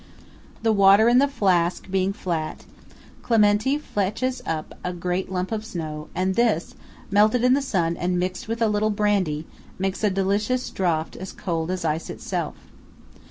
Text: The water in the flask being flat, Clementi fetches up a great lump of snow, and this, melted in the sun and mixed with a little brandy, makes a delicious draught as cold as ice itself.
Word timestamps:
The 0.63 0.71
water 0.73 1.07
in 1.07 1.19
the 1.19 1.27
flask 1.27 1.91
being 1.91 2.11
flat, 2.11 2.65
Clementi 3.21 3.77
fetches 3.77 4.41
up 4.47 4.73
a 4.83 4.93
great 4.93 5.31
lump 5.31 5.51
of 5.51 5.63
snow, 5.63 6.07
and 6.15 6.33
this, 6.33 6.73
melted 7.11 7.43
in 7.43 7.53
the 7.53 7.61
sun 7.61 7.95
and 7.97 8.17
mixed 8.19 8.47
with 8.47 8.63
a 8.63 8.67
little 8.67 8.89
brandy, 8.89 9.45
makes 9.77 10.03
a 10.03 10.09
delicious 10.09 10.67
draught 10.71 11.15
as 11.17 11.31
cold 11.31 11.69
as 11.69 11.85
ice 11.85 12.09
itself. 12.09 12.55